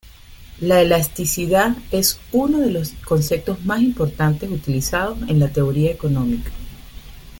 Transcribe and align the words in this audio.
La 0.61 0.81
elasticidad 0.81 1.77
es 1.91 2.19
uno 2.31 2.57
de 2.57 2.71
los 2.71 2.89
conceptos 3.05 3.63
más 3.65 3.83
importantes 3.83 4.49
utilizados 4.49 5.19
en 5.29 5.39
la 5.39 5.47
teoría 5.49 5.91
económica. 5.91 6.49